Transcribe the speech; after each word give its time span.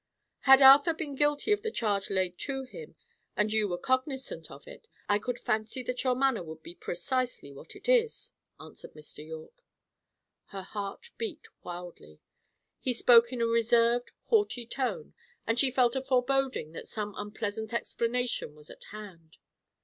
"Had 0.39 0.63
Arthur 0.63 0.95
been 0.95 1.13
guilty 1.13 1.51
of 1.51 1.61
the 1.61 1.69
charge 1.69 2.09
laid 2.09 2.39
to 2.39 2.63
him, 2.63 2.95
and 3.37 3.53
you 3.53 3.67
were 3.67 3.77
cognizant 3.77 4.49
of 4.49 4.67
it, 4.67 4.87
I 5.07 5.19
could 5.19 5.37
fancy 5.37 5.83
that 5.83 6.03
your 6.03 6.15
manner 6.15 6.41
would 6.41 6.63
be 6.63 6.73
precisely 6.73 7.51
what 7.51 7.75
it 7.75 7.87
is," 7.87 8.31
answered 8.59 8.93
Mr. 8.95 9.23
Yorke. 9.23 9.61
Her 10.45 10.63
heart 10.63 11.11
beat 11.19 11.47
wildly. 11.61 12.19
He 12.79 12.93
spoke 12.95 13.31
in 13.31 13.41
a 13.41 13.45
reserved, 13.45 14.11
haughty 14.23 14.65
tone, 14.65 15.13
and 15.45 15.59
she 15.59 15.69
felt 15.69 15.95
a 15.95 16.01
foreboding 16.01 16.71
that 16.71 16.87
some 16.87 17.13
unpleasant 17.15 17.71
explanation 17.71 18.55
was 18.55 18.71
at 18.71 18.85
hand. 18.85 19.37